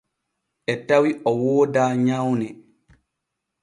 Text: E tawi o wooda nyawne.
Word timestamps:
E 0.71 0.73
tawi 0.87 1.11
o 1.29 1.31
wooda 1.41 1.83
nyawne. 2.05 2.47